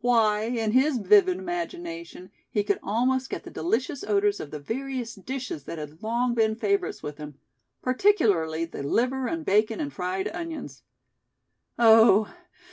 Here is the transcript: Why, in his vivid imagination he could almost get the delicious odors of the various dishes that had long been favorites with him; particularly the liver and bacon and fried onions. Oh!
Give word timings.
Why, 0.00 0.40
in 0.46 0.72
his 0.72 0.98
vivid 0.98 1.38
imagination 1.38 2.32
he 2.50 2.64
could 2.64 2.80
almost 2.82 3.30
get 3.30 3.44
the 3.44 3.50
delicious 3.52 4.02
odors 4.02 4.40
of 4.40 4.50
the 4.50 4.58
various 4.58 5.14
dishes 5.14 5.66
that 5.66 5.78
had 5.78 6.02
long 6.02 6.34
been 6.34 6.56
favorites 6.56 7.00
with 7.00 7.18
him; 7.18 7.38
particularly 7.80 8.64
the 8.64 8.82
liver 8.82 9.28
and 9.28 9.44
bacon 9.44 9.78
and 9.78 9.92
fried 9.92 10.26
onions. 10.34 10.82
Oh! 11.78 12.28